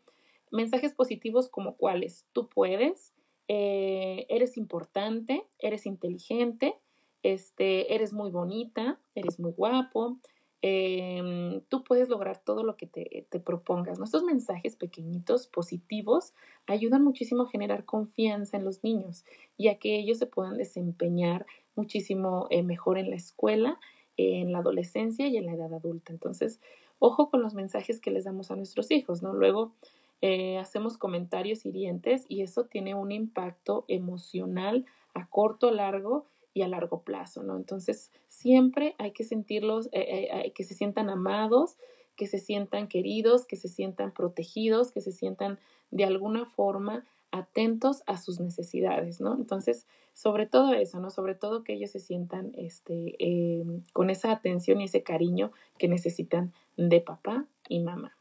Mensajes 0.52 0.94
positivos 0.94 1.50
como 1.50 1.76
cuáles, 1.76 2.26
tú 2.32 2.48
puedes, 2.48 3.14
eh, 3.50 4.26
eres 4.30 4.56
importante, 4.56 5.46
eres 5.58 5.86
inteligente, 5.86 6.76
este, 7.24 7.94
eres 7.94 8.14
muy 8.14 8.32
bonita, 8.32 9.02
eres 9.16 9.38
muy 9.38 9.52
guapo, 9.52 10.18
Em, 10.62 11.62
tú 11.70 11.84
puedes 11.86 12.10
lograr 12.10 12.44
todo 12.44 12.64
lo 12.64 12.76
que 12.76 12.86
te, 12.86 13.40
propongas. 13.40 13.98
Nuestros 13.98 14.24
mensajes 14.24 14.76
pequeñitos, 14.76 15.48
positivos, 15.48 16.34
ayudan 16.68 17.04
muchísimo 17.04 17.44
a 17.44 17.50
generar 17.50 17.86
confianza 17.86 18.58
en 18.58 18.66
los 18.66 18.84
niños 18.84 19.24
y 19.58 19.70
a 19.70 19.80
que 19.80 19.98
ellos 19.98 20.18
se 20.18 20.26
puedan 20.26 20.58
desempeñar 20.58 21.46
muchísimo 21.76 22.48
eh, 22.50 22.64
mejor 22.64 22.98
en 22.98 23.10
la 23.10 23.16
escuela, 23.16 23.80
en 24.18 24.52
la 24.52 24.60
adolescencia 24.60 25.28
y 25.28 25.38
en 25.38 25.46
la 25.46 25.54
edad 25.54 25.74
adulta. 25.74 26.12
Entonces, 26.12 26.60
ojo 27.00 27.30
con 27.30 27.42
los 27.42 27.54
mensajes 27.54 28.02
que 28.02 28.12
les 28.12 28.26
damos 28.26 28.52
a 28.52 28.58
nuestros 28.58 28.92
hijos, 28.92 29.24
¿no? 29.24 29.34
Luego 29.34 29.74
eh, 30.22 30.58
hacemos 30.58 30.98
comentarios 30.98 31.66
hirientes 31.66 32.26
y 32.28 32.42
eso 32.42 32.66
tiene 32.66 32.96
un 32.96 33.14
impacto 33.14 33.86
emocional 33.88 34.86
a 35.14 35.30
corto, 35.30 35.72
largo 35.72 36.26
y 36.54 36.62
a 36.62 36.68
largo 36.68 37.04
plazo, 37.04 37.44
¿no? 37.44 37.56
Entonces, 37.56 38.12
siempre 38.28 38.96
hay 38.98 39.12
que 39.12 39.24
sentirlos, 39.24 39.88
eh, 39.92 40.30
eh, 40.32 40.52
que 40.54 40.64
se 40.64 40.74
sientan 40.74 41.10
amados, 41.10 41.78
que 42.16 42.28
se 42.28 42.40
sientan 42.40 42.88
queridos, 42.88 43.46
que 43.46 43.56
se 43.56 43.70
sientan 43.70 44.12
protegidos, 44.12 44.92
que 44.92 45.02
se 45.02 45.12
sientan 45.12 45.60
de 45.92 46.04
alguna 46.04 46.46
forma 46.46 47.06
atentos 47.32 48.04
a 48.08 48.18
sus 48.18 48.40
necesidades, 48.40 49.22
¿no? 49.22 49.36
Entonces, 49.36 49.88
sobre 50.14 50.48
todo 50.48 50.74
eso, 50.74 51.00
¿no? 51.00 51.12
Sobre 51.12 51.36
todo 51.36 51.64
que 51.64 51.74
ellos 51.74 51.92
se 51.92 52.00
sientan 52.00 52.52
este, 52.58 53.16
em, 53.20 53.84
con 53.94 54.10
esa 54.10 54.32
atención 54.32 54.82
y 54.82 54.86
ese 54.86 55.04
cariño 55.04 55.52
que 55.78 55.88
necesitan 55.88 56.54
de 56.76 57.00
papá 57.00 57.46
y 57.70 57.80
mamá. 57.80 58.19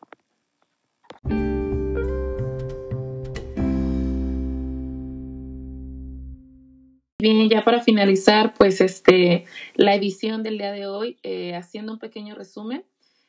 Bien, 7.20 7.50
ya 7.50 7.64
para 7.64 7.80
finalizar, 7.80 8.54
pues 8.54 8.80
este, 8.80 9.44
la 9.74 9.92
edición 9.96 10.44
del 10.44 10.56
día 10.56 10.70
de 10.70 10.86
hoy, 10.86 11.18
eh, 11.24 11.56
haciendo 11.56 11.92
un 11.92 11.98
pequeño 11.98 12.36
resumen, 12.36 12.84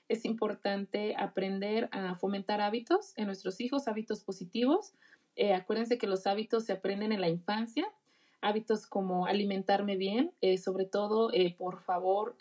es 0.10 0.26
importante 0.26 1.16
aprender 1.18 1.90
a 1.92 2.14
fomentar 2.14 2.62
hábitos 2.62 3.14
en 3.18 3.26
nuestros 3.26 3.60
hijos, 3.60 3.88
hábitos 3.88 4.24
positivos. 4.24 4.94
Eh, 5.36 5.56
acuérdense 5.56 5.98
que 5.98 6.06
los 6.06 6.28
hábitos 6.28 6.66
se 6.66 6.74
aprenden 6.74 7.14
en 7.14 7.22
la 7.22 7.30
infancia, 7.30 7.92
hábitos 8.42 8.86
como 8.86 9.26
alimentarme 9.26 9.98
bien, 9.98 10.34
eh, 10.42 10.60
sobre 10.60 10.86
todo, 10.86 11.32
por 11.58 11.82
favor, 11.82 12.38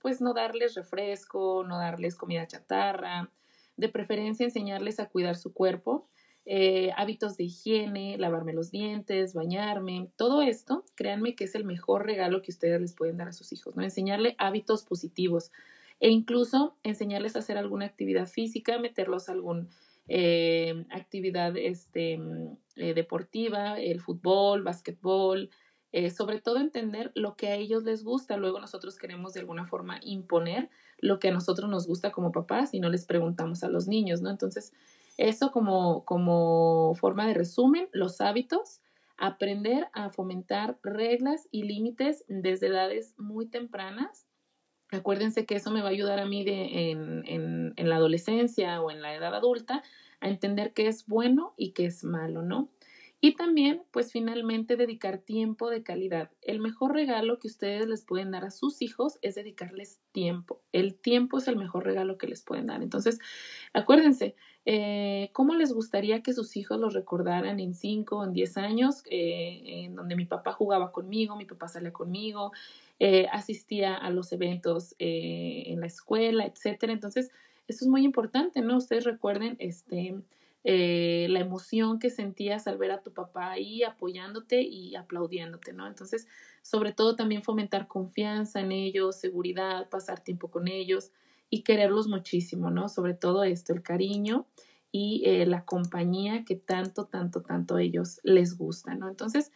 pues 0.00 0.20
no 0.20 0.34
darles 0.34 0.74
refresco, 0.74 1.62
no 1.62 1.78
darles 1.78 2.16
comida 2.16 2.48
chatarra, 2.48 3.30
de 3.76 3.88
preferencia 3.88 4.44
enseñarles 4.44 4.98
a 4.98 5.08
cuidar 5.08 5.36
su 5.36 5.52
cuerpo 5.52 6.08
eh, 6.46 6.90
hábitos 6.96 7.36
de 7.36 7.44
higiene, 7.44 8.18
lavarme 8.18 8.52
los 8.52 8.70
dientes, 8.70 9.32
bañarme, 9.32 10.10
todo 10.16 10.42
esto, 10.42 10.84
créanme 10.94 11.34
que 11.34 11.44
es 11.44 11.54
el 11.54 11.64
mejor 11.64 12.04
regalo 12.04 12.42
que 12.42 12.50
ustedes 12.50 12.80
les 12.80 12.94
pueden 12.94 13.16
dar 13.16 13.28
a 13.28 13.32
sus 13.32 13.52
hijos, 13.52 13.76
¿no? 13.76 13.82
Enseñarle 13.82 14.34
hábitos 14.38 14.82
positivos 14.82 15.52
e 16.00 16.10
incluso 16.10 16.76
enseñarles 16.82 17.36
a 17.36 17.38
hacer 17.38 17.56
alguna 17.56 17.86
actividad 17.86 18.26
física, 18.26 18.78
meterlos 18.78 19.28
a 19.28 19.32
alguna 19.32 19.66
eh, 20.06 20.84
actividad 20.90 21.56
este, 21.56 22.20
eh, 22.76 22.92
deportiva, 22.92 23.80
el 23.80 24.00
fútbol, 24.00 24.62
básquetbol, 24.62 25.50
sobre 26.12 26.40
todo 26.40 26.58
entender 26.58 27.12
lo 27.14 27.36
que 27.36 27.46
a 27.46 27.54
ellos 27.54 27.84
les 27.84 28.02
gusta. 28.02 28.36
Luego 28.36 28.58
nosotros 28.58 28.98
queremos 28.98 29.32
de 29.32 29.38
alguna 29.38 29.64
forma 29.64 30.00
imponer 30.02 30.68
lo 30.98 31.20
que 31.20 31.28
a 31.28 31.32
nosotros 31.32 31.70
nos 31.70 31.86
gusta 31.86 32.10
como 32.10 32.32
papás 32.32 32.74
y 32.74 32.80
no 32.80 32.90
les 32.90 33.06
preguntamos 33.06 33.62
a 33.62 33.68
los 33.68 33.86
niños, 33.86 34.20
¿no? 34.20 34.28
Entonces, 34.28 34.72
eso 35.16 35.52
como, 35.52 36.04
como 36.04 36.94
forma 36.94 37.26
de 37.26 37.34
resumen, 37.34 37.88
los 37.92 38.20
hábitos, 38.20 38.80
aprender 39.16 39.88
a 39.92 40.10
fomentar 40.10 40.78
reglas 40.82 41.48
y 41.50 41.62
límites 41.64 42.24
desde 42.28 42.66
edades 42.68 43.14
muy 43.16 43.46
tempranas. 43.46 44.26
Acuérdense 44.90 45.46
que 45.46 45.56
eso 45.56 45.70
me 45.70 45.80
va 45.80 45.88
a 45.88 45.92
ayudar 45.92 46.18
a 46.18 46.26
mí 46.26 46.44
de, 46.44 46.90
en, 46.90 47.22
en, 47.26 47.72
en 47.76 47.88
la 47.88 47.96
adolescencia 47.96 48.80
o 48.82 48.90
en 48.90 49.02
la 49.02 49.14
edad 49.14 49.34
adulta 49.34 49.82
a 50.20 50.28
entender 50.28 50.72
qué 50.72 50.88
es 50.88 51.06
bueno 51.06 51.54
y 51.56 51.72
qué 51.72 51.86
es 51.86 52.04
malo, 52.04 52.42
¿no? 52.42 52.70
Y 53.24 53.36
también, 53.36 53.82
pues 53.90 54.12
finalmente, 54.12 54.76
dedicar 54.76 55.16
tiempo 55.16 55.70
de 55.70 55.82
calidad. 55.82 56.30
El 56.42 56.60
mejor 56.60 56.92
regalo 56.92 57.38
que 57.38 57.48
ustedes 57.48 57.86
les 57.86 58.04
pueden 58.04 58.32
dar 58.32 58.44
a 58.44 58.50
sus 58.50 58.82
hijos 58.82 59.18
es 59.22 59.34
dedicarles 59.34 59.98
tiempo. 60.12 60.60
El 60.72 60.94
tiempo 60.94 61.38
es 61.38 61.48
el 61.48 61.56
mejor 61.56 61.86
regalo 61.86 62.18
que 62.18 62.26
les 62.26 62.42
pueden 62.42 62.66
dar. 62.66 62.82
Entonces, 62.82 63.18
acuérdense, 63.72 64.36
eh, 64.66 65.30
¿Cómo 65.32 65.54
les 65.54 65.72
gustaría 65.72 66.22
que 66.22 66.34
sus 66.34 66.54
hijos 66.58 66.78
los 66.78 66.92
recordaran 66.92 67.60
en 67.60 67.74
5 67.74 68.18
o 68.18 68.24
en 68.24 68.34
10 68.34 68.58
años? 68.58 69.02
Eh, 69.10 69.62
en 69.84 69.94
donde 69.94 70.16
mi 70.16 70.26
papá 70.26 70.52
jugaba 70.52 70.92
conmigo, 70.92 71.34
mi 71.34 71.46
papá 71.46 71.68
salía 71.68 71.94
conmigo, 71.94 72.52
eh, 72.98 73.26
asistía 73.32 73.94
a 73.94 74.10
los 74.10 74.32
eventos 74.32 74.94
en 74.98 75.80
la 75.80 75.86
escuela, 75.86 76.44
etcétera. 76.44 76.92
Entonces, 76.92 77.30
eso 77.68 77.86
es 77.86 77.88
muy 77.88 78.04
importante, 78.04 78.60
¿no? 78.60 78.76
Ustedes 78.76 79.04
recuerden 79.04 79.56
este, 79.60 80.14
la 80.64 81.40
emoción 81.40 81.98
que 81.98 82.08
sentías 82.08 82.66
al 82.66 82.78
ver 82.78 82.90
a 82.90 83.02
tu 83.02 83.12
papá 83.12 83.50
ahí 83.50 83.82
apoyándote 83.82 84.62
y 84.62 84.96
aplaudiéndote, 84.96 85.74
¿no? 85.74 85.86
Entonces, 85.86 86.26
sobre 86.62 86.92
todo 86.92 87.16
también 87.16 87.42
fomentar 87.42 87.86
confianza 87.86 88.60
en 88.60 88.72
ellos, 88.72 89.16
seguridad, 89.16 89.90
pasar 89.90 90.20
tiempo 90.20 90.50
con 90.50 90.66
ellos 90.66 91.12
y 91.50 91.62
quererlos 91.62 92.08
muchísimo, 92.08 92.70
¿no? 92.70 92.88
Sobre 92.88 93.12
todo 93.12 93.44
esto, 93.44 93.74
el 93.74 93.82
cariño 93.82 94.46
y 94.90 95.22
eh, 95.26 95.44
la 95.44 95.66
compañía 95.66 96.44
que 96.46 96.56
tanto, 96.56 97.06
tanto, 97.06 97.42
tanto 97.42 97.76
ellos 97.76 98.20
les 98.22 98.56
gusta, 98.56 98.94
¿no? 98.94 99.08
Entonces, 99.10 99.52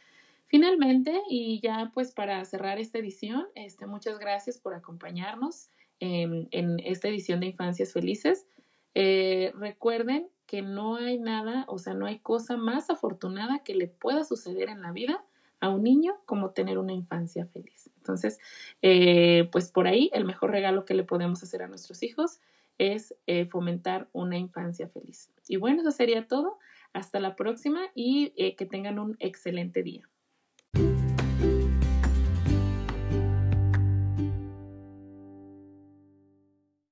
finalmente, 0.46 1.22
y 1.30 1.60
ya 1.62 1.90
pues 1.94 2.12
para 2.12 2.44
cerrar 2.44 2.78
esta 2.78 2.98
edición, 2.98 3.46
este, 3.54 3.86
muchas 3.86 4.18
gracias 4.18 4.58
por 4.58 4.74
acompañarnos 4.74 5.70
en 6.00 6.48
esta 6.84 7.08
edición 7.08 7.40
de 7.40 7.46
Infancias 7.46 7.92
Felices. 7.92 8.46
Eh, 8.94 9.52
recuerden 9.54 10.28
que 10.46 10.62
no 10.62 10.96
hay 10.96 11.18
nada, 11.18 11.64
o 11.68 11.78
sea, 11.78 11.94
no 11.94 12.06
hay 12.06 12.18
cosa 12.20 12.56
más 12.56 12.90
afortunada 12.90 13.62
que 13.62 13.74
le 13.74 13.86
pueda 13.86 14.24
suceder 14.24 14.68
en 14.68 14.82
la 14.82 14.92
vida 14.92 15.24
a 15.60 15.68
un 15.68 15.82
niño 15.82 16.16
como 16.24 16.50
tener 16.50 16.78
una 16.78 16.92
infancia 16.92 17.46
feliz. 17.46 17.90
Entonces, 17.96 18.38
eh, 18.80 19.48
pues 19.52 19.70
por 19.70 19.86
ahí 19.86 20.10
el 20.14 20.24
mejor 20.24 20.50
regalo 20.50 20.84
que 20.84 20.94
le 20.94 21.04
podemos 21.04 21.42
hacer 21.42 21.62
a 21.62 21.68
nuestros 21.68 22.02
hijos 22.02 22.40
es 22.78 23.14
eh, 23.26 23.46
fomentar 23.46 24.08
una 24.12 24.38
infancia 24.38 24.88
feliz. 24.88 25.30
Y 25.48 25.56
bueno, 25.56 25.82
eso 25.82 25.90
sería 25.90 26.26
todo. 26.26 26.58
Hasta 26.94 27.20
la 27.20 27.36
próxima 27.36 27.80
y 27.94 28.30
que 28.56 28.64
tengan 28.64 28.98
un 28.98 29.16
excelente 29.20 29.82
día. 29.82 30.08